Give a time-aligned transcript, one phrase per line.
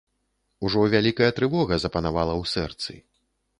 [0.69, 2.91] Ужо вялікая трывога запанавала ў сэрцы.